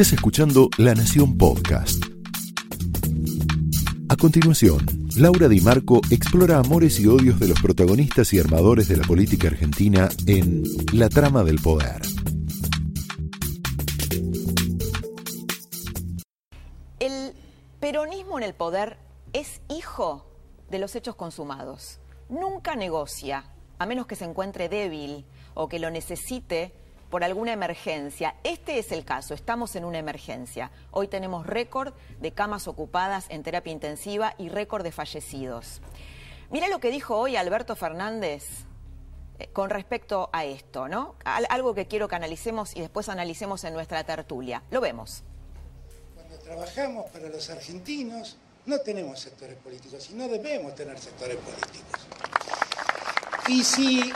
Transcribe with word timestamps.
Estás 0.00 0.14
escuchando 0.14 0.70
La 0.78 0.94
Nación 0.94 1.36
Podcast. 1.36 2.02
A 4.08 4.16
continuación, 4.16 4.78
Laura 5.18 5.46
Di 5.46 5.60
Marco 5.60 6.00
explora 6.10 6.56
amores 6.56 6.98
y 7.00 7.06
odios 7.06 7.38
de 7.38 7.48
los 7.48 7.60
protagonistas 7.60 8.32
y 8.32 8.38
armadores 8.38 8.88
de 8.88 8.96
la 8.96 9.06
política 9.06 9.48
argentina 9.48 10.08
en 10.26 10.62
La 10.94 11.10
trama 11.10 11.44
del 11.44 11.60
poder. 11.60 12.00
El 16.98 17.34
peronismo 17.78 18.38
en 18.38 18.44
el 18.44 18.54
poder 18.54 18.96
es 19.34 19.60
hijo 19.68 20.24
de 20.70 20.78
los 20.78 20.96
hechos 20.96 21.14
consumados. 21.14 22.00
Nunca 22.30 22.74
negocia, 22.74 23.52
a 23.78 23.84
menos 23.84 24.06
que 24.06 24.16
se 24.16 24.24
encuentre 24.24 24.70
débil 24.70 25.26
o 25.52 25.68
que 25.68 25.78
lo 25.78 25.90
necesite 25.90 26.72
por 27.10 27.24
alguna 27.24 27.52
emergencia. 27.52 28.36
Este 28.44 28.78
es 28.78 28.92
el 28.92 29.04
caso, 29.04 29.34
estamos 29.34 29.74
en 29.76 29.84
una 29.84 29.98
emergencia. 29.98 30.70
Hoy 30.92 31.08
tenemos 31.08 31.46
récord 31.46 31.92
de 32.20 32.32
camas 32.32 32.68
ocupadas 32.68 33.26
en 33.28 33.42
terapia 33.42 33.72
intensiva 33.72 34.34
y 34.38 34.48
récord 34.48 34.84
de 34.84 34.92
fallecidos. 34.92 35.82
Mira 36.50 36.68
lo 36.68 36.78
que 36.80 36.90
dijo 36.90 37.16
hoy 37.16 37.36
Alberto 37.36 37.76
Fernández 37.76 38.64
eh, 39.38 39.48
con 39.52 39.70
respecto 39.70 40.30
a 40.32 40.44
esto, 40.44 40.88
¿no? 40.88 41.16
Algo 41.24 41.74
que 41.74 41.86
quiero 41.86 42.08
que 42.08 42.16
analicemos 42.16 42.76
y 42.76 42.80
después 42.80 43.08
analicemos 43.08 43.64
en 43.64 43.74
nuestra 43.74 44.04
tertulia. 44.04 44.62
Lo 44.70 44.80
vemos. 44.80 45.24
Cuando 46.14 46.38
trabajamos 46.38 47.10
para 47.10 47.28
los 47.28 47.50
argentinos, 47.50 48.36
no 48.66 48.78
tenemos 48.78 49.18
sectores 49.18 49.56
políticos 49.56 50.10
y 50.10 50.14
no 50.14 50.28
debemos 50.28 50.74
tener 50.74 50.98
sectores 50.98 51.36
políticos. 51.36 52.06
Y 53.48 53.64
si 53.64 54.12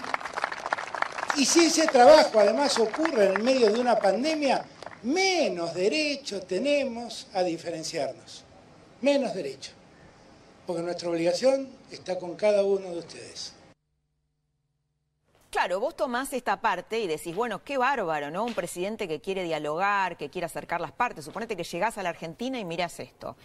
y 1.36 1.44
si 1.44 1.66
ese 1.66 1.86
trabajo 1.86 2.38
además 2.38 2.78
ocurre 2.78 3.32
en 3.34 3.42
medio 3.42 3.72
de 3.72 3.80
una 3.80 3.98
pandemia, 3.98 4.64
menos 5.02 5.74
derecho 5.74 6.42
tenemos 6.42 7.26
a 7.34 7.42
diferenciarnos. 7.42 8.44
Menos 9.00 9.34
derecho. 9.34 9.72
Porque 10.66 10.82
nuestra 10.82 11.10
obligación 11.10 11.68
está 11.90 12.18
con 12.18 12.36
cada 12.36 12.64
uno 12.64 12.90
de 12.90 12.98
ustedes. 12.98 13.52
Claro, 15.50 15.78
vos 15.78 15.96
tomás 15.96 16.32
esta 16.32 16.60
parte 16.60 16.98
y 16.98 17.06
decís, 17.06 17.34
bueno, 17.34 17.62
qué 17.62 17.78
bárbaro, 17.78 18.30
¿no? 18.30 18.44
Un 18.44 18.54
presidente 18.54 19.06
que 19.06 19.20
quiere 19.20 19.44
dialogar, 19.44 20.16
que 20.16 20.28
quiere 20.28 20.46
acercar 20.46 20.80
las 20.80 20.90
partes. 20.90 21.24
Suponete 21.24 21.56
que 21.56 21.62
llegás 21.62 21.96
a 21.96 22.02
la 22.02 22.08
Argentina 22.08 22.58
y 22.58 22.64
mirás 22.64 22.98
esto. 22.98 23.36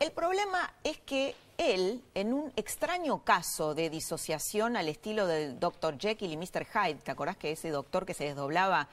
El 0.00 0.10
problema 0.10 0.72
es 0.82 0.98
que 0.98 1.36
él, 1.56 2.02
en 2.14 2.32
un 2.32 2.52
extraño 2.56 3.22
caso 3.22 3.74
de 3.74 3.90
disociación 3.90 4.76
al 4.76 4.88
estilo 4.88 5.26
del 5.26 5.60
Dr. 5.60 5.98
Jekyll 5.98 6.32
y 6.32 6.36
Mr. 6.36 6.66
Hyde, 6.66 7.00
¿te 7.02 7.12
acordás 7.12 7.36
que 7.36 7.52
ese 7.52 7.70
doctor 7.70 8.04
que 8.04 8.14
se 8.14 8.24
desdoblaba 8.24 8.88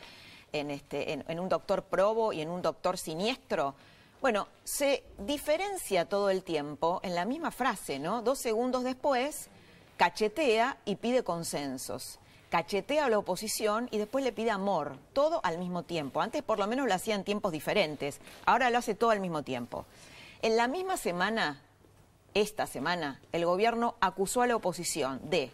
en, 0.53 0.69
este, 0.69 1.13
en, 1.13 1.39
un 1.39 1.49
doctor 1.49 1.83
probo 1.83 2.33
y 2.33 2.41
en 2.41 2.49
un 2.49 2.61
doctor 2.61 2.99
siniestro? 2.99 3.73
Bueno, 4.21 4.47
se 4.63 5.03
diferencia 5.17 6.05
todo 6.05 6.29
el 6.29 6.43
tiempo 6.43 6.99
en 7.03 7.15
la 7.15 7.25
misma 7.25 7.49
frase, 7.49 7.97
¿no? 7.97 8.21
Dos 8.21 8.39
segundos 8.39 8.83
después, 8.83 9.49
cachetea 9.97 10.77
y 10.85 10.97
pide 10.97 11.23
consensos. 11.23 12.19
Cachetea 12.51 13.05
a 13.05 13.09
la 13.09 13.17
oposición 13.17 13.87
y 13.91 13.97
después 13.97 14.23
le 14.23 14.33
pide 14.33 14.51
amor, 14.51 14.97
todo 15.13 15.39
al 15.43 15.57
mismo 15.57 15.81
tiempo. 15.83 16.21
Antes 16.21 16.43
por 16.43 16.59
lo 16.59 16.67
menos 16.67 16.87
lo 16.87 16.93
hacía 16.93 17.15
en 17.15 17.23
tiempos 17.23 17.51
diferentes, 17.51 18.19
ahora 18.45 18.69
lo 18.69 18.77
hace 18.77 18.93
todo 18.93 19.09
al 19.09 19.21
mismo 19.21 19.41
tiempo. 19.41 19.85
En 20.43 20.57
la 20.57 20.67
misma 20.67 20.97
semana 20.97 21.61
esta 22.33 22.65
semana, 22.65 23.21
el 23.31 23.45
gobierno 23.45 23.93
acusó 23.99 24.41
a 24.41 24.47
la 24.47 24.55
oposición 24.55 25.21
de 25.29 25.51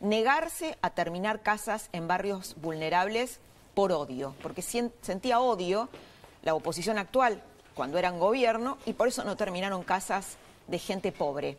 negarse 0.00 0.76
a 0.82 0.90
terminar 0.90 1.40
casas 1.40 1.88
en 1.92 2.06
barrios 2.06 2.54
vulnerables 2.60 3.40
por 3.74 3.92
odio, 3.92 4.34
porque 4.42 4.60
sentía 4.60 5.40
odio 5.40 5.88
la 6.42 6.54
oposición 6.54 6.98
actual 6.98 7.42
cuando 7.74 7.96
eran 7.96 8.18
gobierno 8.18 8.76
y 8.84 8.92
por 8.92 9.08
eso 9.08 9.24
no 9.24 9.38
terminaron 9.38 9.82
casas 9.84 10.36
de 10.66 10.78
gente 10.78 11.12
pobre. 11.12 11.56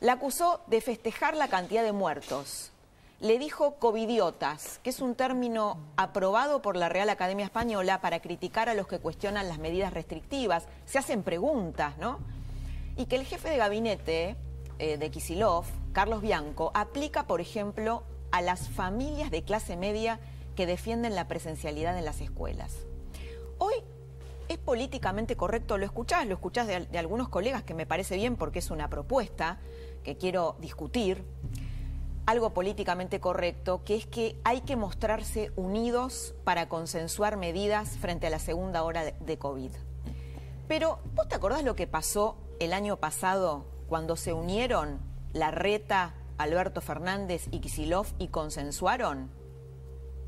La 0.00 0.14
acusó 0.14 0.62
de 0.66 0.80
festejar 0.80 1.36
la 1.36 1.46
cantidad 1.46 1.84
de 1.84 1.92
muertos. 1.92 2.72
Le 3.20 3.38
dijo 3.38 3.76
covidiotas, 3.76 4.78
que 4.82 4.90
es 4.90 5.00
un 5.00 5.14
término 5.14 5.78
aprobado 5.96 6.60
por 6.60 6.76
la 6.76 6.88
Real 6.88 7.08
Academia 7.08 7.46
Española 7.46 8.00
para 8.00 8.20
criticar 8.20 8.68
a 8.68 8.74
los 8.74 8.86
que 8.86 8.98
cuestionan 8.98 9.48
las 9.48 9.58
medidas 9.58 9.92
restrictivas. 9.92 10.66
Se 10.84 10.98
hacen 10.98 11.22
preguntas, 11.22 11.96
¿no? 11.98 12.18
y 12.96 13.06
que 13.06 13.16
el 13.16 13.24
jefe 13.24 13.50
de 13.50 13.56
gabinete 13.58 14.36
eh, 14.78 14.96
de 14.96 15.10
Kisilov, 15.10 15.64
Carlos 15.92 16.22
Bianco, 16.22 16.70
aplica, 16.74 17.26
por 17.26 17.40
ejemplo, 17.40 18.02
a 18.30 18.42
las 18.42 18.68
familias 18.68 19.30
de 19.30 19.42
clase 19.42 19.76
media 19.76 20.18
que 20.54 20.66
defienden 20.66 21.14
la 21.14 21.28
presencialidad 21.28 21.96
en 21.98 22.04
las 22.04 22.20
escuelas. 22.20 22.74
Hoy 23.58 23.74
es 24.48 24.58
políticamente 24.58 25.36
correcto, 25.36 25.76
lo 25.76 25.84
escuchás, 25.84 26.26
lo 26.26 26.34
escuchás 26.34 26.66
de, 26.66 26.86
de 26.86 26.98
algunos 26.98 27.28
colegas 27.28 27.62
que 27.62 27.74
me 27.74 27.86
parece 27.86 28.16
bien 28.16 28.36
porque 28.36 28.60
es 28.60 28.70
una 28.70 28.88
propuesta 28.88 29.58
que 30.02 30.16
quiero 30.16 30.56
discutir, 30.60 31.24
algo 32.26 32.50
políticamente 32.50 33.20
correcto, 33.20 33.82
que 33.84 33.96
es 33.96 34.06
que 34.06 34.36
hay 34.44 34.60
que 34.62 34.76
mostrarse 34.76 35.52
unidos 35.54 36.34
para 36.44 36.68
consensuar 36.68 37.36
medidas 37.36 37.90
frente 37.98 38.26
a 38.26 38.30
la 38.30 38.40
segunda 38.40 38.82
hora 38.82 39.04
de 39.04 39.38
COVID. 39.38 39.70
Pero, 40.66 40.98
¿vos 41.14 41.28
te 41.28 41.36
acordás 41.36 41.62
lo 41.62 41.76
que 41.76 41.86
pasó 41.86 42.36
el 42.58 42.72
año 42.72 42.96
pasado 42.96 43.64
cuando 43.88 44.16
se 44.16 44.32
unieron 44.32 44.98
la 45.32 45.52
Reta, 45.52 46.14
Alberto 46.38 46.80
Fernández 46.80 47.46
y 47.52 47.60
Kisilov 47.60 48.06
y 48.18 48.28
consensuaron? 48.28 49.30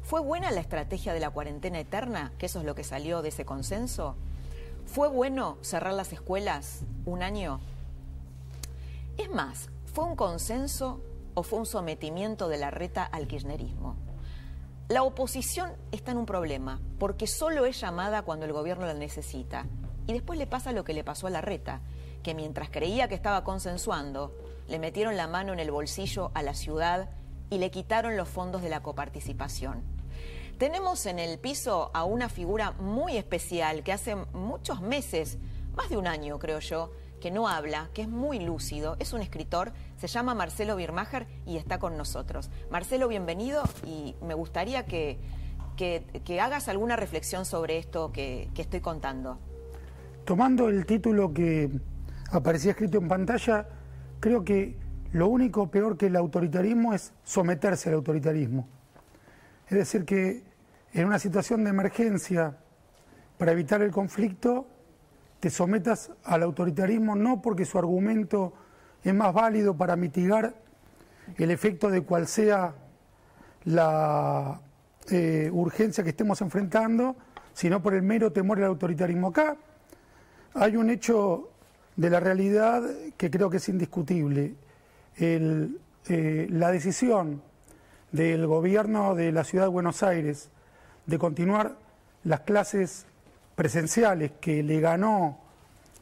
¿Fue 0.03 0.21
buena 0.21 0.53
la 0.53 0.61
estrategia 0.61 1.13
de 1.13 1.21
la 1.21 1.31
cuarentena 1.31 1.81
eterna, 1.81 2.33
que 2.39 2.47
eso 2.47 2.61
es 2.61 2.65
lo 2.65 2.77
que 2.77 2.85
salió 2.85 3.23
de 3.23 3.31
ese 3.31 3.45
consenso? 3.45 4.15
¿Fue 4.87 5.09
bueno 5.09 5.59
cerrar 5.61 5.95
las 5.95 6.13
escuelas 6.13 6.83
un 7.05 7.25
año? 7.25 7.59
Es 9.17 9.29
más, 9.31 9.69
¿fue 9.93 10.05
un 10.05 10.15
consenso 10.15 11.01
fue 11.43 11.59
un 11.59 11.67
sometimiento 11.67 12.49
de 12.49 12.59
la 12.59 12.71
reta 12.71 13.05
al 13.05 13.27
kirchnerismo? 13.27 13.97
La 14.89 15.03
oposición 15.03 15.73
está 15.93 16.13
en 16.13 16.19
un 16.19 16.27
problema, 16.27 16.81
porque 16.99 17.27
solo 17.27 17.67
es 17.67 17.81
llamada 17.81 18.23
cuando 18.23 18.47
el 18.47 18.55
gobierno 18.55 18.87
la 18.87 18.95
necesita. 18.95 19.67
Y 20.07 20.15
después 20.15 20.39
le 20.39 20.47
pasa 20.47 20.73
lo 20.73 20.85
que 20.85 20.95
le 20.95 21.05
pasó 21.05 21.27
a 21.27 21.31
la 21.31 21.43
reta, 21.43 21.83
que 22.23 22.35
mientras 22.35 22.71
creía 22.71 23.09
que 23.09 23.15
estaba 23.15 23.45
consensuando, 23.45 24.35
le 24.67 24.79
metieron 24.79 25.17
la 25.17 25.27
mano 25.27 25.53
en 25.53 25.61
el 25.61 25.71
bolsillo 25.71 26.31
a 26.35 26.43
la 26.43 26.55
ciudad 26.55 27.11
y 27.51 27.59
le 27.59 27.71
quitaron 27.71 28.17
los 28.17 28.29
fondos 28.29 28.63
de 28.63 28.71
la 28.71 28.83
coparticipación. 28.83 29.83
Tenemos 30.59 31.07
en 31.07 31.19
el 31.19 31.39
piso 31.39 31.91
a 31.95 32.05
una 32.05 32.29
figura 32.29 32.73
muy 32.73 33.17
especial 33.17 33.83
que 33.83 33.93
hace 33.93 34.17
muchos 34.17 34.81
meses, 34.81 35.39
más 35.77 35.89
de 35.89 35.97
un 35.97 36.07
año 36.07 36.39
creo 36.39 36.59
yo, 36.59 36.91
que 37.21 37.31
no 37.31 37.49
habla, 37.49 37.91
que 37.95 38.03
es 38.03 38.09
muy 38.09 38.39
lúcido, 38.39 38.97
es 38.99 39.13
un 39.13 39.21
escritor, 39.21 39.73
se 39.97 40.07
llama 40.07 40.35
Marcelo 40.35 40.77
Birmacher 40.77 41.27
y 41.47 41.57
está 41.57 41.79
con 41.79 41.97
nosotros. 41.97 42.51
Marcelo, 42.71 43.09
bienvenido 43.09 43.63
y 43.85 44.15
me 44.23 44.35
gustaría 44.35 44.85
que, 44.87 45.19
que, 45.77 46.41
hagas 46.41 46.69
alguna 46.69 46.97
reflexión 46.97 47.45
sobre 47.45 47.79
esto 47.79 48.13
que 48.13 48.51
estoy 48.57 48.81
contando. 48.81 49.39
Tomando 50.25 50.69
el 50.69 50.85
título 50.85 51.33
que 51.33 51.71
aparecía 52.31 52.73
escrito 52.73 52.99
en 52.99 53.09
pantalla, 53.09 53.67
creo 54.21 54.45
que 54.45 54.77
lo 55.13 55.29
único 55.29 55.71
peor 55.71 55.97
que 55.97 56.07
el 56.07 56.17
autoritarismo 56.17 56.93
es 56.93 57.13
someterse 57.25 57.89
al 57.89 57.97
autoritarismo. 57.97 58.69
Es 59.69 59.79
decir, 59.79 60.05
que 60.05 60.45
en 60.93 61.07
una 61.07 61.19
situación 61.19 61.65
de 61.65 61.71
emergencia, 61.71 62.59
para 63.39 63.53
evitar 63.53 63.83
el 63.83 63.91
conflicto, 63.91 64.67
te 65.41 65.51
sometas 65.51 66.11
al 66.25 66.43
autoritarismo 66.43 67.15
no 67.15 67.41
porque 67.41 67.65
su 67.65 67.79
argumento 67.79 68.53
es 69.03 69.15
más 69.15 69.33
válido 69.33 69.77
para 69.77 69.97
mitigar 69.97 70.55
el 71.37 71.51
efecto 71.51 71.91
de 71.91 72.03
cual 72.03 72.27
sea 72.27 72.75
la 73.65 74.61
eh, 75.11 75.51
urgencia 75.53 76.03
que 76.03 76.11
estemos 76.11 76.41
enfrentando, 76.41 77.17
sino 77.53 77.83
por 77.83 77.95
el 77.95 78.03
mero 78.03 78.33
temor 78.33 78.59
al 78.59 78.65
autoritarismo. 78.65 79.29
Acá 79.29 79.57
hay 80.55 80.77
un 80.77 80.91
hecho 80.91 81.51
de 81.97 82.11
la 82.11 82.21
realidad 82.21 82.83
que 83.17 83.31
creo 83.31 83.51
que 83.51 83.59
es 83.59 83.69
indiscutible. 83.69 84.55
Eh, 85.21 85.69
la 86.51 86.71
decisión 86.71 87.43
del 88.13 88.47
gobierno 88.47 89.15
de 89.15 89.33
la 89.33 89.45
ciudad 89.45 89.65
de 89.65 89.71
Buenos 89.71 90.03
Aires 90.03 90.51
de 91.07 91.19
continuar 91.19 91.77
las 92.25 92.41
clases 92.41 93.07
presenciales 93.59 94.31
que 94.41 94.63
le 94.63 94.79
ganó 94.79 95.37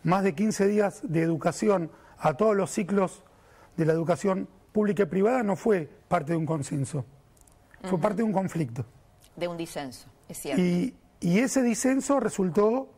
más 0.03 0.23
de 0.23 0.35
15 0.35 0.67
días 0.67 1.01
de 1.03 1.23
educación 1.23 1.91
a 2.19 2.35
todos 2.35 2.55
los 2.55 2.71
ciclos 2.71 3.23
de 3.79 3.87
la 3.87 3.95
educación 3.95 4.47
pública 4.73 5.05
y 5.05 5.07
privada 5.07 5.43
no 5.43 5.57
fue 5.57 5.89
parte 6.07 6.33
de 6.33 6.37
un 6.37 6.45
consenso, 6.45 7.07
fue 7.85 7.99
parte 7.99 8.19
de 8.19 8.25
un 8.25 8.35
conflicto. 8.35 8.85
De 9.37 9.49
un 9.49 9.57
disenso, 9.57 10.07
es 10.29 10.37
cierto. 10.37 10.61
Y, 10.61 10.95
y 11.19 11.39
ese 11.39 11.63
disenso 11.63 12.21
resultó 12.21 12.91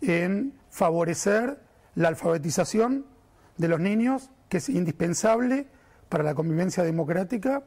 en 0.00 0.54
favorecer 0.70 1.60
la 1.96 2.06
alfabetización 2.06 3.06
de 3.56 3.66
los 3.66 3.80
niños, 3.80 4.30
que 4.48 4.58
es 4.58 4.68
indispensable 4.68 5.66
para 6.08 6.22
la 6.22 6.36
convivencia 6.36 6.84
democrática, 6.84 7.64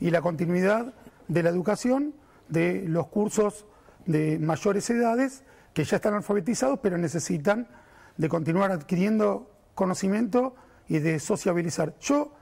y 0.00 0.08
la 0.08 0.22
continuidad 0.22 0.94
de 1.28 1.42
la 1.42 1.50
educación 1.50 2.14
de 2.48 2.88
los 2.88 3.08
cursos 3.08 3.66
de 4.06 4.38
mayores 4.38 4.88
edades 4.88 5.44
que 5.74 5.84
ya 5.84 5.96
están 5.96 6.14
alfabetizados, 6.14 6.78
pero 6.80 6.96
necesitan 6.96 7.68
de 8.16 8.28
continuar 8.28 8.70
adquiriendo 8.70 9.50
conocimiento 9.74 10.54
y 10.88 11.00
de 11.00 11.18
sociabilizar. 11.18 11.94
Yo 12.00 12.32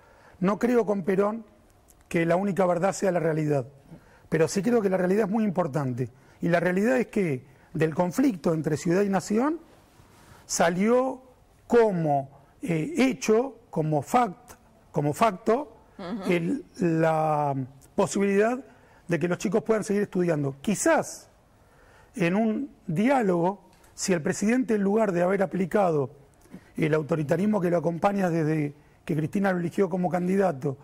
no 0.40 0.58
creo 0.58 0.84
con 0.84 1.02
Perón 1.02 1.44
que 2.08 2.26
la 2.26 2.37
única 2.37 2.67
verdad 2.67 2.93
sea 2.93 3.11
la 3.11 3.20
realidad, 3.20 3.67
pero 4.29 4.46
sí 4.49 4.62
creo 4.62 4.82
que 4.82 4.90
la 4.90 4.99
realidad 4.99 5.25
es 5.26 5.31
muy 5.31 5.44
importante. 5.44 6.11
Y 6.43 6.49
la 6.49 6.61
realidad 6.61 6.99
es 6.99 7.06
que 7.06 7.46
del 7.73 7.94
conflicto 7.94 8.52
entre 8.52 8.76
ciudad 8.76 9.02
y 9.02 9.08
nación 9.08 9.61
salió 10.44 11.23
como 11.67 12.28
eh, 12.61 12.93
hecho, 12.99 13.61
como, 13.70 14.02
fact, 14.02 14.55
como 14.90 15.14
facto, 15.14 15.76
la 16.78 17.55
posibilidad 17.94 18.58
de 19.08 19.19
que 19.19 19.28
los 19.28 19.38
chicos 19.38 19.62
puedan 19.62 19.85
seguir 19.85 20.02
estudiando. 20.02 20.56
Quizás 20.61 21.31
en 22.14 22.37
un 22.37 22.70
diálogo, 22.87 23.69
si 23.94 24.12
el 24.12 24.23
presidente 24.23 24.75
en 24.75 24.82
lugar 24.82 25.12
de 25.12 25.23
haber 25.23 25.43
aplicado 25.43 26.11
el 26.76 26.94
autoritarismo 26.94 27.61
que 27.61 27.70
lo 27.70 27.79
acompaña 27.79 28.31
desde 28.31 28.75
que 29.05 29.17
Cristina 29.17 29.53
lo 29.53 29.59
eligió 29.59 29.88
como 29.88 30.11
candidato, 30.11 30.79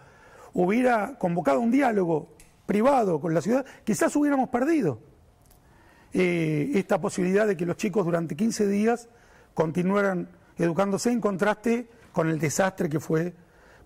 hubiera 0.55 1.19
convocado 1.19 1.61
un 1.61 1.71
diálogo 1.71 2.31
privado 2.67 3.21
con 3.21 3.35
la 3.35 3.41
ciudad, 3.41 3.65
quizás 3.85 4.15
hubiéramos 4.17 4.49
perdido 4.51 5.01
eh, 6.13 6.71
esta 6.75 7.01
posibilidad 7.01 7.47
de 7.47 7.57
que 7.57 7.67
los 7.67 7.77
chicos 7.77 8.05
durante 8.05 8.37
15 8.37 8.67
días 8.67 9.09
continuaran 9.55 10.29
educándose 10.57 11.11
en 11.11 11.21
contraste 11.21 11.89
con 12.13 12.29
el 12.29 12.39
desastre 12.39 12.89
que 12.89 13.01
fue 13.01 13.35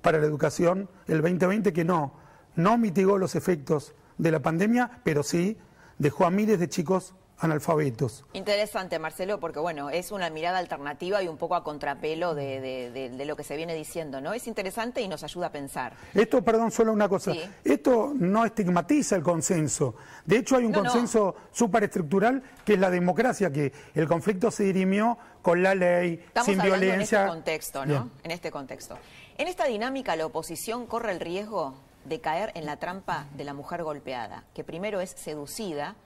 para 0.01 0.19
la 0.19 0.27
educación 0.27 0.89
el 1.07 1.21
2020, 1.21 1.73
que 1.73 1.85
no, 1.85 2.15
no 2.57 2.79
mitigó 2.79 3.19
los 3.19 3.35
efectos 3.35 3.95
de 4.19 4.31
la 4.31 4.41
pandemia, 4.41 5.01
pero 5.05 5.23
sí 5.23 5.59
dejó 5.99 6.27
a 6.27 6.31
miles 6.31 6.59
de 6.59 6.69
chicos 6.69 7.15
analfabetos. 7.39 8.25
Interesante, 8.33 8.99
Marcelo, 8.99 9.41
porque 9.41 9.59
bueno, 9.59 9.91
es 9.91 10.13
una 10.13 10.31
mirada 10.31 10.59
alternativa 10.59 11.23
y 11.23 11.29
un 11.29 11.37
poco 11.37 11.55
a 11.55 11.65
contrapelo 11.65 12.35
de, 12.35 13.25
lo 13.27 13.37
que 13.37 13.45
se 13.45 13.57
viene 13.57 13.75
diciendo, 13.75 14.21
¿no? 14.21 14.33
Es 14.33 14.47
interesante 14.47 15.03
y 15.03 15.09
nos 15.09 15.25
ayuda 15.25 15.49
a 15.49 15.53
pensar. 15.53 15.95
Esto, 16.15 16.43
perdón, 16.43 16.71
solo 16.71 16.93
una 16.93 17.09
cosa. 17.09 17.33
Esto 17.65 18.13
no 18.15 18.45
estigmatiza 18.45 19.17
el 19.17 19.23
consenso. 19.23 19.97
De 20.25 20.39
hecho, 20.39 20.57
hay 20.57 20.65
un 20.65 20.73
consenso 20.73 21.35
superestructural 21.53 22.43
que 22.65 22.75
es 22.75 22.79
la 22.79 22.91
democracia, 22.91 23.51
que 23.51 23.73
el 23.95 24.07
conflicto 24.07 24.51
se 24.51 24.65
dirimió 24.65 25.19
con 25.43 25.63
la 25.63 25.75
ley, 25.75 26.25
sin 26.45 26.61
violencia. 26.61 26.95
En 26.95 27.01
este 27.01 27.27
contexto, 27.27 27.87
¿no? 27.87 28.11
En 28.23 28.31
este 28.31 28.51
contexto. 28.51 28.97
En 29.39 29.49
esta 29.49 29.65
dinámica, 29.65 30.15
la 30.15 30.27
oposición 30.27 30.87
corre 30.87 31.13
el 31.13 31.21
riesgo 31.21 31.75
de 32.05 32.21
caer 32.21 32.53
en 32.55 32.67
la 32.67 32.77
trampa 32.77 33.27
de 33.37 33.45
la 33.45 33.55
mujer 33.55 33.83
golpeada, 33.83 34.45
que 34.55 34.65
primero 34.65 35.01
es 35.01 35.11
seducida 35.11 35.97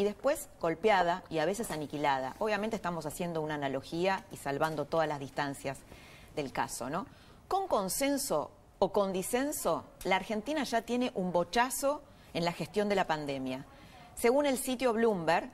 y 0.00 0.04
después 0.04 0.48
golpeada 0.62 1.24
y 1.28 1.40
a 1.40 1.44
veces 1.44 1.70
aniquilada. 1.70 2.34
Obviamente 2.38 2.74
estamos 2.74 3.04
haciendo 3.04 3.42
una 3.42 3.56
analogía 3.56 4.24
y 4.32 4.38
salvando 4.38 4.86
todas 4.86 5.06
las 5.06 5.20
distancias 5.20 5.76
del 6.34 6.52
caso, 6.52 6.88
¿no? 6.88 7.06
Con 7.48 7.68
consenso 7.68 8.50
o 8.78 8.92
con 8.92 9.12
disenso, 9.12 9.84
la 10.04 10.16
Argentina 10.16 10.64
ya 10.64 10.80
tiene 10.80 11.12
un 11.14 11.32
bochazo 11.32 12.00
en 12.32 12.46
la 12.46 12.52
gestión 12.52 12.88
de 12.88 12.94
la 12.94 13.06
pandemia. 13.06 13.66
Según 14.14 14.46
el 14.46 14.56
sitio 14.56 14.94
Bloomberg, 14.94 15.50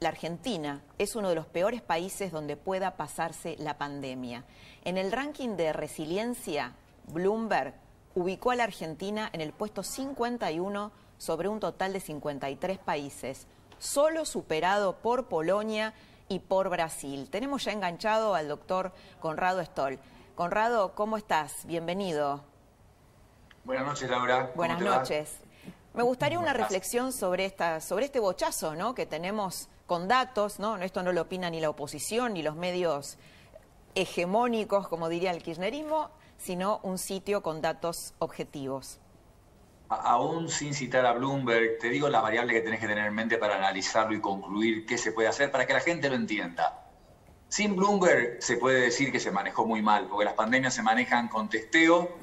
la 0.00 0.08
Argentina 0.08 0.80
es 0.96 1.14
uno 1.14 1.28
de 1.28 1.34
los 1.34 1.44
peores 1.44 1.82
países 1.82 2.32
donde 2.32 2.56
pueda 2.56 2.96
pasarse 2.96 3.54
la 3.58 3.76
pandemia. 3.76 4.44
En 4.86 4.96
el 4.96 5.12
ranking 5.12 5.56
de 5.56 5.74
resiliencia, 5.74 6.72
Bloomberg 7.08 7.74
ubicó 8.14 8.50
a 8.50 8.56
la 8.56 8.64
Argentina 8.64 9.28
en 9.34 9.42
el 9.42 9.52
puesto 9.52 9.82
51 9.82 10.90
sobre 11.18 11.48
un 11.48 11.60
total 11.60 11.92
de 11.92 12.00
53 12.00 12.78
países, 12.78 13.46
solo 13.84 14.24
superado 14.24 14.96
por 14.96 15.26
Polonia 15.26 15.92
y 16.28 16.38
por 16.40 16.70
Brasil. 16.70 17.28
Tenemos 17.30 17.64
ya 17.64 17.72
enganchado 17.72 18.34
al 18.34 18.48
doctor 18.48 18.92
Conrado 19.20 19.62
Stoll. 19.62 19.98
Conrado, 20.34 20.94
¿cómo 20.94 21.16
estás? 21.16 21.66
Bienvenido. 21.66 22.42
Buenas 23.64 23.86
noches, 23.86 24.10
Laura. 24.10 24.50
Buenas 24.54 24.80
noches. 24.80 25.38
Me 25.92 26.02
gustaría 26.02 26.38
una 26.38 26.54
reflexión 26.54 27.12
sobre, 27.12 27.44
esta, 27.44 27.80
sobre 27.80 28.06
este 28.06 28.20
bochazo 28.20 28.74
¿no? 28.74 28.94
que 28.94 29.06
tenemos 29.06 29.68
con 29.86 30.08
datos, 30.08 30.58
¿no? 30.58 30.76
Esto 30.78 31.02
no 31.02 31.12
lo 31.12 31.22
opina 31.22 31.50
ni 31.50 31.60
la 31.60 31.70
oposición 31.70 32.32
ni 32.34 32.42
los 32.42 32.56
medios 32.56 33.18
hegemónicos, 33.94 34.88
como 34.88 35.08
diría 35.08 35.30
el 35.30 35.42
kirchnerismo, 35.42 36.10
sino 36.36 36.80
un 36.82 36.98
sitio 36.98 37.42
con 37.42 37.60
datos 37.60 38.14
objetivos 38.18 38.98
aún 39.94 40.48
sin 40.48 40.74
citar 40.74 41.06
a 41.06 41.12
Bloomberg, 41.12 41.78
te 41.78 41.88
digo 41.88 42.08
la 42.08 42.20
variable 42.20 42.52
que 42.52 42.60
tenés 42.60 42.80
que 42.80 42.86
tener 42.86 43.06
en 43.06 43.14
mente 43.14 43.38
para 43.38 43.56
analizarlo 43.56 44.14
y 44.14 44.20
concluir 44.20 44.86
qué 44.86 44.98
se 44.98 45.12
puede 45.12 45.28
hacer 45.28 45.50
para 45.50 45.66
que 45.66 45.72
la 45.72 45.80
gente 45.80 46.08
lo 46.08 46.16
entienda. 46.16 46.86
Sin 47.48 47.76
Bloomberg 47.76 48.42
se 48.42 48.56
puede 48.56 48.80
decir 48.80 49.12
que 49.12 49.20
se 49.20 49.30
manejó 49.30 49.66
muy 49.66 49.82
mal, 49.82 50.06
porque 50.08 50.24
las 50.24 50.34
pandemias 50.34 50.74
se 50.74 50.82
manejan 50.82 51.28
con 51.28 51.48
testeo 51.48 52.16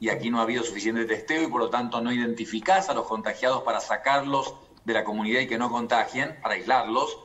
y 0.00 0.08
aquí 0.08 0.30
no 0.30 0.38
ha 0.38 0.42
habido 0.42 0.62
suficiente 0.62 1.04
testeo 1.04 1.42
y 1.42 1.48
por 1.48 1.60
lo 1.60 1.70
tanto 1.70 2.00
no 2.00 2.12
identificás 2.12 2.88
a 2.88 2.94
los 2.94 3.06
contagiados 3.06 3.62
para 3.62 3.80
sacarlos 3.80 4.54
de 4.84 4.94
la 4.94 5.04
comunidad 5.04 5.40
y 5.40 5.46
que 5.46 5.58
no 5.58 5.70
contagien, 5.70 6.38
para 6.42 6.54
aislarlos. 6.54 7.18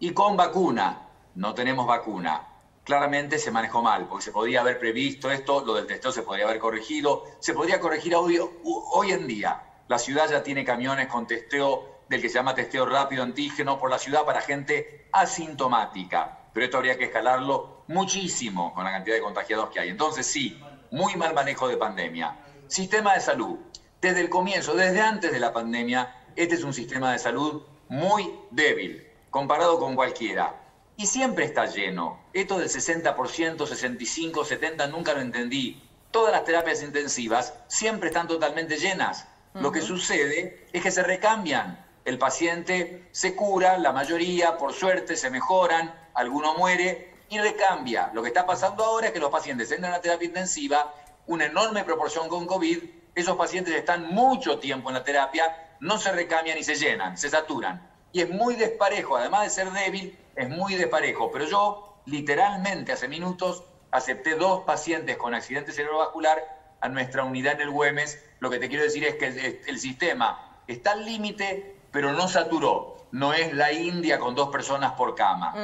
Y 0.00 0.12
con 0.12 0.36
vacuna, 0.36 1.08
no 1.34 1.54
tenemos 1.54 1.86
vacuna 1.86 2.55
claramente 2.86 3.40
se 3.40 3.50
manejó 3.50 3.82
mal, 3.82 4.06
porque 4.06 4.24
se 4.24 4.30
podía 4.30 4.60
haber 4.60 4.78
previsto 4.78 5.28
esto, 5.28 5.64
lo 5.66 5.74
del 5.74 5.86
testeo 5.86 6.12
se 6.12 6.22
podría 6.22 6.44
haber 6.44 6.60
corregido, 6.60 7.24
se 7.40 7.52
podría 7.52 7.80
corregir 7.80 8.14
hoy, 8.14 8.38
hoy 8.62 9.10
en 9.10 9.26
día. 9.26 9.60
La 9.88 9.98
ciudad 9.98 10.30
ya 10.30 10.44
tiene 10.44 10.64
camiones 10.64 11.08
con 11.08 11.26
testeo 11.26 11.96
del 12.08 12.22
que 12.22 12.28
se 12.28 12.36
llama 12.36 12.54
testeo 12.54 12.86
rápido 12.86 13.24
antígeno 13.24 13.76
por 13.80 13.90
la 13.90 13.98
ciudad 13.98 14.24
para 14.24 14.40
gente 14.40 15.08
asintomática, 15.10 16.38
pero 16.52 16.64
esto 16.64 16.76
habría 16.76 16.96
que 16.96 17.06
escalarlo 17.06 17.82
muchísimo 17.88 18.72
con 18.72 18.84
la 18.84 18.92
cantidad 18.92 19.16
de 19.16 19.22
contagiados 19.22 19.70
que 19.70 19.80
hay. 19.80 19.88
Entonces 19.88 20.24
sí, 20.24 20.62
muy 20.92 21.16
mal 21.16 21.34
manejo 21.34 21.66
de 21.66 21.76
pandemia. 21.76 22.36
Sistema 22.68 23.14
de 23.14 23.20
salud. 23.20 23.58
Desde 24.00 24.20
el 24.20 24.28
comienzo, 24.28 24.76
desde 24.76 25.00
antes 25.00 25.32
de 25.32 25.40
la 25.40 25.52
pandemia, 25.52 26.14
este 26.36 26.54
es 26.54 26.62
un 26.62 26.72
sistema 26.72 27.10
de 27.10 27.18
salud 27.18 27.64
muy 27.88 28.32
débil, 28.52 29.08
comparado 29.30 29.80
con 29.80 29.96
cualquiera 29.96 30.65
y 30.96 31.06
siempre 31.06 31.44
está 31.44 31.66
lleno. 31.66 32.20
Esto 32.32 32.58
del 32.58 32.68
60%, 32.68 33.66
65, 33.66 34.44
70, 34.44 34.86
nunca 34.88 35.14
lo 35.14 35.20
entendí. 35.20 35.82
Todas 36.10 36.32
las 36.32 36.44
terapias 36.44 36.82
intensivas 36.82 37.54
siempre 37.68 38.08
están 38.08 38.28
totalmente 38.28 38.78
llenas. 38.78 39.26
Lo 39.54 39.72
que 39.72 39.82
sucede 39.82 40.66
es 40.72 40.82
que 40.82 40.90
se 40.90 41.02
recambian. 41.02 41.84
El 42.04 42.18
paciente 42.18 43.08
se 43.10 43.34
cura, 43.34 43.78
la 43.78 43.92
mayoría, 43.92 44.58
por 44.58 44.72
suerte, 44.72 45.16
se 45.16 45.30
mejoran, 45.30 45.94
alguno 46.14 46.54
muere 46.54 47.14
y 47.28 47.38
recambia. 47.38 48.10
Lo 48.14 48.22
que 48.22 48.28
está 48.28 48.46
pasando 48.46 48.84
ahora 48.84 49.08
es 49.08 49.12
que 49.12 49.18
los 49.18 49.30
pacientes 49.30 49.70
entran 49.72 49.92
a 49.92 50.00
terapia 50.00 50.28
intensiva, 50.28 50.94
una 51.26 51.46
enorme 51.46 51.84
proporción 51.84 52.28
con 52.28 52.46
COVID, 52.46 52.78
esos 53.14 53.36
pacientes 53.36 53.74
están 53.74 54.14
mucho 54.14 54.58
tiempo 54.58 54.90
en 54.90 54.94
la 54.94 55.04
terapia, 55.04 55.74
no 55.80 55.98
se 55.98 56.12
recambian 56.12 56.58
y 56.58 56.62
se 56.62 56.76
llenan, 56.76 57.16
se 57.18 57.30
saturan. 57.30 57.90
Y 58.12 58.20
es 58.20 58.30
muy 58.30 58.54
desparejo, 58.54 59.16
además 59.16 59.44
de 59.44 59.50
ser 59.50 59.72
débil, 59.72 60.16
es 60.36 60.48
muy 60.48 60.74
desparejo, 60.74 61.30
pero 61.30 61.46
yo 61.46 61.96
literalmente 62.06 62.92
hace 62.92 63.08
minutos 63.08 63.64
acepté 63.90 64.34
dos 64.34 64.62
pacientes 64.64 65.16
con 65.16 65.34
accidente 65.34 65.72
cerebrovascular 65.72 66.38
a 66.80 66.88
nuestra 66.88 67.24
unidad 67.24 67.54
en 67.54 67.62
el 67.62 67.70
Güemes. 67.70 68.22
Lo 68.40 68.50
que 68.50 68.58
te 68.58 68.68
quiero 68.68 68.84
decir 68.84 69.04
es 69.04 69.14
que 69.16 69.62
el, 69.66 69.78
sistema 69.78 70.60
está 70.66 70.92
al 70.92 71.04
límite, 71.04 71.76
pero 71.90 72.12
no 72.12 72.28
saturó. 72.28 72.96
No 73.12 73.32
es 73.32 73.54
la 73.54 73.72
India 73.72 74.18
con 74.18 74.34
dos 74.34 74.50
personas 74.50 74.92
por 74.92 75.14
cama. 75.14 75.54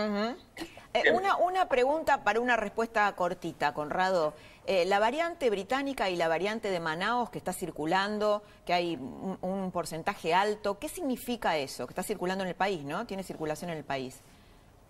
Eh, 0.94 1.10
una, 1.12 1.36
una, 1.36 1.68
pregunta 1.68 2.22
para 2.22 2.40
una 2.40 2.56
respuesta 2.56 3.10
cortita, 3.14 3.74
Conrado. 3.74 4.34
Eh, 4.66 4.84
la 4.84 4.98
variante 4.98 5.50
británica 5.50 6.08
y 6.08 6.16
la 6.16 6.28
variante 6.28 6.70
de 6.70 6.80
Manaos 6.80 7.30
que 7.30 7.38
está 7.38 7.52
circulando, 7.52 8.42
que 8.64 8.72
hay 8.72 8.96
un, 8.96 9.38
un 9.40 9.70
porcentaje 9.72 10.34
alto, 10.34 10.78
¿qué 10.78 10.88
significa 10.88 11.56
eso? 11.56 11.86
Que 11.86 11.92
está 11.92 12.02
circulando 12.02 12.44
en 12.44 12.48
el 12.48 12.54
país, 12.54 12.84
¿no? 12.84 13.06
Tiene 13.06 13.22
circulación 13.22 13.70
en 13.70 13.78
el 13.78 13.84
país. 13.84 14.20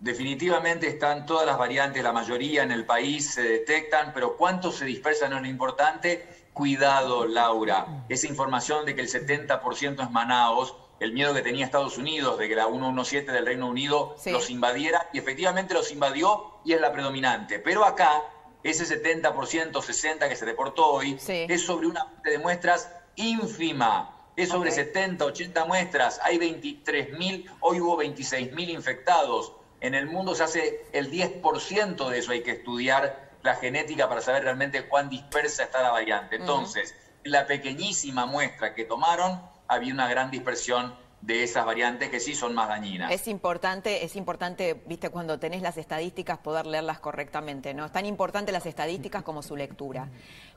Definitivamente 0.03 0.85
están 0.85 1.25
todas 1.25 1.45
las 1.45 1.57
variantes, 1.57 2.03
la 2.03 2.11
mayoría 2.11 2.63
en 2.63 2.73
el 2.73 2.85
país 2.85 3.35
se 3.35 3.41
detectan, 3.41 4.11
pero 4.13 4.35
cuánto 4.35 4.69
se 4.69 4.83
dispersan 4.83 5.29
no 5.29 5.37
es 5.37 5.43
lo 5.43 5.47
importante. 5.47 6.27
Cuidado, 6.51 7.25
Laura. 7.25 8.03
Esa 8.09 8.27
información 8.27 8.85
de 8.85 8.95
que 8.95 9.01
el 9.01 9.07
70% 9.07 10.03
es 10.03 10.11
Manaos, 10.11 10.75
el 10.99 11.13
miedo 11.13 11.33
que 11.33 11.41
tenía 11.41 11.63
Estados 11.63 11.97
Unidos 11.97 12.37
de 12.37 12.49
que 12.49 12.55
la 12.57 12.65
117 12.65 13.31
del 13.31 13.45
Reino 13.45 13.69
Unido 13.69 14.17
los 14.25 14.49
invadiera, 14.49 15.09
y 15.13 15.19
efectivamente 15.19 15.73
los 15.73 15.89
invadió 15.89 16.55
y 16.65 16.73
es 16.73 16.81
la 16.81 16.91
predominante. 16.91 17.59
Pero 17.59 17.85
acá, 17.85 18.23
ese 18.61 18.83
70%, 18.83 19.71
60% 19.71 20.27
que 20.27 20.35
se 20.35 20.43
reportó 20.43 20.85
hoy, 20.85 21.17
es 21.29 21.65
sobre 21.65 21.87
una 21.87 22.11
de 22.25 22.39
muestras 22.39 22.91
ínfima. 23.15 24.09
Es 24.35 24.49
sobre 24.49 24.71
70, 24.71 25.23
80 25.23 25.63
muestras. 25.63 26.19
Hay 26.23 26.39
23.000, 26.39 27.49
hoy 27.61 27.79
hubo 27.79 28.03
26.000 28.03 28.69
infectados 28.69 29.53
en 29.83 29.95
el 29.95 30.07
mundo 30.07 30.33
se 30.33 30.43
hace 30.43 30.85
el 30.93 31.11
10% 31.11 32.09
de 32.09 32.17
eso, 32.17 32.31
hay 32.31 32.41
que 32.41 32.51
estudiar 32.51 33.31
la 33.43 33.55
genética 33.55 34.07
para 34.07 34.21
saber 34.21 34.43
realmente 34.43 34.87
cuán 34.87 35.09
dispersa 35.09 35.63
está 35.63 35.81
la 35.81 35.91
variante. 35.91 36.37
Entonces, 36.37 36.95
en 37.25 37.31
la 37.33 37.45
pequeñísima 37.45 38.25
muestra 38.25 38.73
que 38.73 38.85
tomaron, 38.85 39.41
había 39.67 39.93
una 39.93 40.07
gran 40.07 40.31
dispersión 40.31 40.95
de 41.19 41.43
esas 41.43 41.65
variantes 41.65 42.09
que 42.09 42.21
sí 42.21 42.33
son 42.33 42.53
más 42.53 42.69
dañinas. 42.69 43.11
Es 43.11 43.27
importante, 43.27 44.05
es 44.05 44.15
importante, 44.15 44.81
viste, 44.87 45.09
cuando 45.09 45.37
tenés 45.37 45.61
las 45.61 45.75
estadísticas 45.75 46.37
poder 46.37 46.65
leerlas 46.65 46.99
correctamente, 46.99 47.73
¿no? 47.73 47.85
Es 47.85 47.91
tan 47.91 48.05
importante 48.05 48.53
las 48.53 48.65
estadísticas 48.65 49.23
como 49.23 49.43
su 49.43 49.57
lectura. 49.57 50.07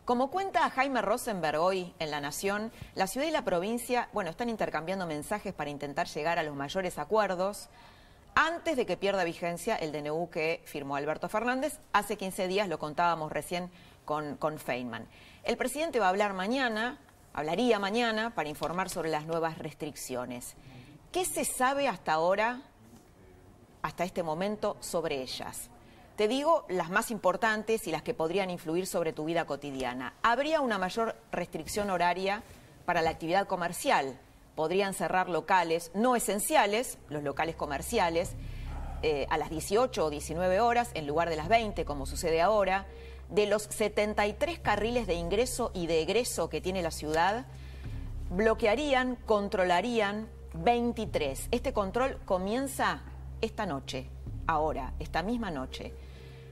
Como 0.05 0.31
cuenta 0.31 0.71
Jaime 0.71 1.03
Rosenberg 1.03 1.61
hoy 1.61 1.95
en 1.99 2.13
La 2.13 2.21
Nación, 2.21 2.71
la 2.95 3.09
ciudad 3.09 3.27
y 3.27 3.33
la 3.33 3.45
provincia, 3.45 4.09
bueno, 4.13 4.31
están 4.31 4.49
intercambiando 4.49 5.05
mensajes 5.05 5.53
para 5.53 5.71
intentar 5.71 6.07
llegar 6.07 6.39
a 6.39 6.45
los 6.45 6.55
mayores 6.55 6.97
acuerdos 6.99 7.69
antes 8.37 8.77
de 8.77 8.87
que 8.87 8.97
pierda 8.97 9.25
vigencia 9.25 9.75
el 9.75 9.91
DNU 9.91 10.31
que 10.31 10.63
firmó 10.65 10.95
Alberto 10.95 11.29
Fernández. 11.29 11.81
Hace 11.93 12.17
15 12.17 12.47
días 12.47 12.69
lo 12.69 12.79
contábamos 12.79 13.33
recién 13.33 13.69
con, 14.05 14.37
con 14.37 14.61
Feynman. 14.61 15.09
El 15.43 15.57
presidente 15.57 15.99
va 15.99 16.07
a 16.07 16.11
hablar 16.11 16.35
mañana 16.35 17.01
hablaría 17.37 17.79
mañana 17.79 18.35
para 18.35 18.49
informar 18.49 18.89
sobre 18.89 19.11
las 19.11 19.27
nuevas 19.27 19.59
restricciones. 19.59 20.55
¿Qué 21.13 21.27
se 21.27 21.45
sabe 21.45 21.87
hasta 21.87 22.15
ahora, 22.15 22.63
hasta 23.83 24.05
este 24.05 24.23
momento, 24.23 24.79
sobre 24.81 25.21
ellas? 25.21 25.69
Te 26.17 26.29
digo 26.29 26.65
las 26.71 26.89
más 26.89 27.11
importantes 27.11 27.87
y 27.87 27.91
las 27.91 28.03
que 28.03 28.15
podrían 28.15 28.49
influir 28.49 28.87
sobre 28.87 29.13
tu 29.13 29.27
vida 29.27 29.45
cotidiana. 29.45 30.15
Habría 30.23 30.63
una 30.63 30.79
mayor 30.79 31.15
restricción 31.31 31.91
horaria 31.91 32.43
para 32.87 33.03
la 33.03 33.11
actividad 33.11 33.47
comercial. 33.47 34.19
Podrían 34.57 34.93
cerrar 34.95 35.29
locales 35.29 35.93
no 35.95 36.17
esenciales, 36.17 36.99
los 37.09 37.23
locales 37.23 37.55
comerciales, 37.55 38.35
eh, 39.03 39.27
a 39.31 39.39
las 39.39 39.51
18 39.51 40.07
o 40.07 40.11
19 40.11 40.59
horas 40.59 40.91
en 40.95 41.07
lugar 41.07 41.31
de 41.31 41.37
las 41.37 41.49
20, 41.49 41.85
como 41.85 42.07
sucede 42.07 42.43
ahora 42.43 42.87
de 43.29 43.47
los 43.47 43.65
73 43.65 44.59
carriles 44.59 45.07
de 45.07 45.15
ingreso 45.15 45.71
y 45.75 45.87
de 45.87 46.03
egreso 46.03 46.49
que 46.49 46.61
tiene 46.61 46.83
la 46.83 46.91
ciudad, 46.91 47.47
bloquearían, 48.31 49.17
controlarían 49.27 50.29
23. 50.55 51.49
Este 51.51 51.73
control 51.73 52.19
comienza 52.25 53.03
esta 53.41 53.67
noche, 53.67 54.09
ahora, 54.47 54.95
esta 54.99 55.23
misma 55.23 55.51
noche. 55.51 55.93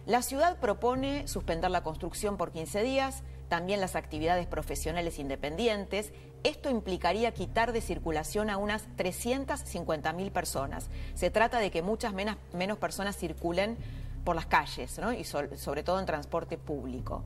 La 0.06 0.20
ciudad 0.20 0.58
propone 0.58 1.26
suspender 1.28 1.70
la 1.70 1.82
construcción 1.82 2.36
por 2.36 2.52
15 2.52 2.82
días, 2.82 3.22
también 3.48 3.80
las 3.80 3.96
actividades 3.96 4.46
profesionales 4.46 5.18
independientes. 5.18 6.12
Esto 6.42 6.68
implicaría 6.68 7.32
quitar 7.32 7.72
de 7.72 7.80
circulación 7.80 8.50
a 8.50 8.58
unas 8.58 8.86
350.000 8.98 10.30
personas. 10.30 10.90
Se 11.14 11.30
trata 11.30 11.58
de 11.58 11.70
que 11.70 11.80
muchas 11.80 12.12
menos, 12.12 12.78
personas 12.78 13.16
circulen 13.16 13.78
por 14.24 14.36
las 14.36 14.44
calles 14.44 14.98
¿no? 14.98 15.14
y 15.14 15.24
sobre 15.24 15.82
todo 15.82 15.98
en 16.00 16.06
transporte 16.06 16.58
público. 16.58 17.24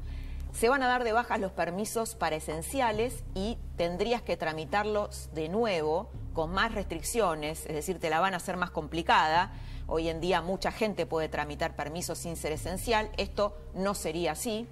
Se 0.52 0.68
van 0.68 0.82
a 0.82 0.86
dar 0.86 1.02
de 1.02 1.12
bajas 1.12 1.40
los 1.40 1.52
permisos 1.52 2.14
para 2.14 2.36
esenciales 2.36 3.24
y 3.34 3.58
tendrías 3.76 4.22
que 4.22 4.36
tramitarlos 4.36 5.30
de 5.34 5.48
nuevo 5.48 6.10
con 6.32 6.52
más 6.52 6.72
restricciones, 6.72 7.66
es 7.66 7.74
decir, 7.74 7.98
te 7.98 8.10
la 8.10 8.20
van 8.20 8.34
a 8.34 8.38
hacer 8.38 8.56
más 8.56 8.70
complicada. 8.70 9.52
Hoy 9.90 10.10
en 10.10 10.20
día 10.20 10.42
mucha 10.42 10.70
gente 10.70 11.06
puede 11.06 11.30
tramitar 11.30 11.74
permisos 11.74 12.18
sin 12.18 12.36
ser 12.36 12.52
esencial, 12.52 13.10
esto 13.16 13.56
no 13.74 13.94
sería 13.94 14.32
así. 14.32 14.68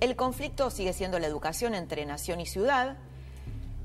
El 0.00 0.14
conflicto 0.14 0.70
sigue 0.70 0.92
siendo 0.92 1.18
la 1.18 1.26
educación 1.26 1.74
entre 1.74 2.06
nación 2.06 2.40
y 2.40 2.46
ciudad. 2.46 2.98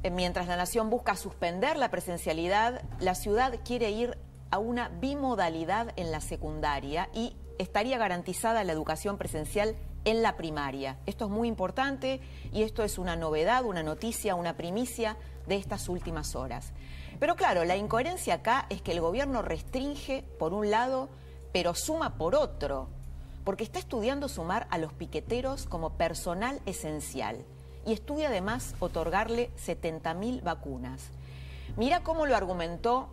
Eh, 0.04 0.12
mientras 0.12 0.48
la 0.48 0.56
nación 0.56 0.92
busca 0.92 1.16
suspender 1.16 1.76
la 1.76 1.90
presencialidad, 1.90 2.84
la 3.00 3.16
ciudad 3.16 3.60
quiere 3.66 3.90
ir 3.90 4.16
a 4.52 4.60
una 4.60 4.90
bimodalidad 4.90 5.92
en 5.96 6.12
la 6.12 6.22
secundaria 6.22 7.10
y 7.16 7.36
estaría 7.58 7.98
garantizada 7.98 8.64
la 8.64 8.74
educación 8.74 9.18
presencial 9.18 9.76
en 10.06 10.22
la 10.22 10.38
primaria. 10.38 11.00
Esto 11.08 11.26
es 11.26 11.32
muy 11.32 11.48
importante 11.48 12.22
y 12.52 12.62
esto 12.62 12.84
es 12.84 13.00
una 13.00 13.16
novedad, 13.16 13.66
una 13.66 13.82
noticia, 13.82 14.36
una 14.36 14.56
primicia 14.56 15.18
de 15.48 15.56
estas 15.56 15.90
últimas 15.90 16.36
horas. 16.36 16.74
Pero 17.20 17.36
claro, 17.36 17.64
la 17.64 17.76
incoherencia 17.76 18.36
acá 18.36 18.66
es 18.70 18.82
que 18.82 18.92
el 18.92 19.02
gobierno 19.02 19.42
restringe 19.42 20.24
por 20.40 20.54
un 20.54 20.70
lado, 20.70 21.10
pero 21.52 21.76
suma 21.76 22.18
por 22.18 22.36
otro, 22.36 22.90
porque 23.44 23.64
está 23.64 23.80
estudiando 23.80 24.28
sumar 24.28 24.68
a 24.70 24.78
los 24.78 24.94
piqueteros 24.94 25.66
como 25.66 25.98
personal 25.98 26.60
esencial 26.66 27.38
y 27.86 27.94
estudia 27.94 28.30
además 28.30 28.76
otorgarle 28.80 29.50
70.000 29.58 30.44
vacunas. 30.44 31.12
Mira 31.78 32.02
cómo 32.02 32.26
lo 32.26 32.36
argumentó 32.36 33.10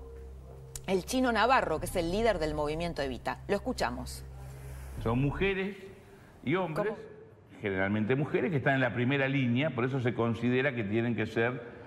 el 0.87 1.05
chino 1.05 1.33
Navarro, 1.33 1.81
que 1.81 1.87
es 1.87 1.97
el 1.97 2.11
líder 2.11 2.39
del 2.39 2.55
movimiento 2.55 3.03
Evita. 3.03 3.41
Lo 3.49 3.57
escuchamos. 3.57 4.25
Son 5.03 5.21
mujeres 5.21 5.77
y 6.45 6.55
hombres, 6.55 6.95
generalmente 7.61 8.15
mujeres, 8.15 8.51
que 8.51 8.59
están 8.59 8.75
en 8.75 8.81
la 8.81 8.95
primera 8.95 9.29
línea, 9.29 9.71
por 9.71 9.85
eso 9.85 10.01
se 10.01 10.15
considera 10.15 10.75
que 10.75 10.85
tienen 10.85 11.17
que 11.17 11.27
ser 11.27 11.80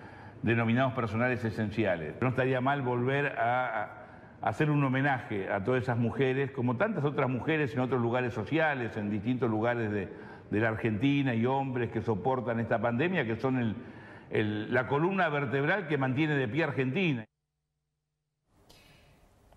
denominados 0.43 0.93
personales 0.93 1.43
esenciales. 1.43 2.15
No 2.21 2.27
estaría 2.29 2.61
mal 2.61 2.81
volver 2.81 3.39
a, 3.39 3.99
hacer 4.41 4.69
un 4.69 4.83
homenaje 4.83 5.49
a 5.49 5.63
todas 5.63 5.83
esas 5.83 5.97
mujeres, 5.97 6.51
como 6.51 6.75
tantas 6.75 7.05
otras 7.05 7.29
mujeres 7.29 7.73
en 7.73 7.79
otros 7.79 8.01
lugares 8.01 8.33
sociales, 8.33 8.95
en 8.97 9.09
distintos 9.09 9.49
lugares 9.49 9.89
de, 9.89 10.09
la 10.51 10.67
Argentina 10.67 11.33
y 11.33 11.47
hombres 11.47 11.89
que 11.89 12.01
soportan 12.01 12.59
esta 12.59 12.79
pandemia, 12.79 13.25
que 13.25 13.37
son 13.37 13.75
la 14.29 14.87
columna 14.87 15.27
vertebral 15.29 15.87
que 15.87 15.97
mantiene 15.97 16.35
de 16.35 16.47
pie 16.47 16.65
Argentina. 16.65 17.25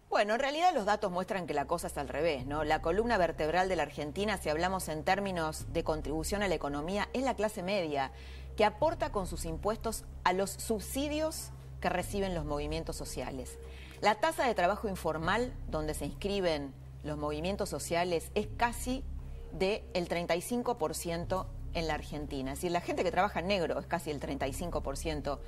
Bueno, 0.08 0.34
en 0.34 0.40
realidad 0.40 0.72
los 0.72 0.86
datos 0.86 1.12
muestran 1.12 1.46
que 1.46 1.52
la 1.52 1.66
cosa 1.66 1.88
es 1.88 1.98
al 1.98 2.08
revés, 2.08 2.46
¿no? 2.46 2.64
La 2.64 2.80
columna 2.80 3.18
vertebral 3.18 3.68
de 3.68 3.76
la 3.76 3.82
Argentina, 3.82 4.38
si 4.38 4.48
hablamos 4.48 4.88
en 4.88 5.04
términos 5.04 5.70
de 5.74 5.84
contribución 5.84 6.42
a 6.42 6.48
la 6.48 6.54
economía, 6.54 7.08
es 7.12 7.22
la 7.22 7.34
clase 7.34 7.62
media, 7.62 8.12
que 8.56 8.64
aporta 8.64 9.10
con 9.12 9.26
sus 9.26 9.44
impuestos 9.44 10.04
a 10.24 10.32
los 10.32 10.50
subsidios 10.50 11.50
que 11.80 11.88
reciben 11.88 12.34
los 12.34 12.44
movimientos 12.44 12.96
sociales. 12.96 13.58
La 14.00 14.16
tasa 14.16 14.46
de 14.46 14.54
trabajo 14.54 14.88
informal, 14.88 15.52
donde 15.70 15.94
se 15.94 16.06
inscriben 16.06 16.72
los 17.04 17.18
movimientos 17.18 17.68
sociales, 17.68 18.30
es 18.34 18.48
casi 18.56 19.04
del 19.52 19.82
el 19.94 20.08
35% 20.08 21.46
en 21.74 21.86
la 21.86 21.94
Argentina. 21.94 22.52
Es 22.52 22.58
decir, 22.58 22.72
la 22.72 22.80
gente 22.80 23.04
que 23.04 23.10
trabaja 23.10 23.40
en 23.40 23.48
negro 23.48 23.78
es 23.78 23.86
casi 23.86 24.10
el 24.10 24.20
35% 24.20 25.38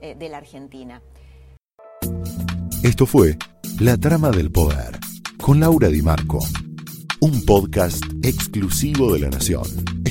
eh, 0.00 0.14
de 0.16 0.28
la 0.28 0.38
Argentina. 0.38 1.00
Esto 2.82 3.06
fue 3.06 3.36
La 3.80 3.96
Trama 3.96 4.30
del 4.30 4.50
Poder 4.52 4.98
con 5.40 5.60
Laura 5.60 5.88
Di 5.88 6.02
Marco, 6.02 6.40
un 7.20 7.44
podcast 7.44 8.04
exclusivo 8.22 9.12
de 9.12 9.20
La 9.20 9.30
Nación. 9.30 9.97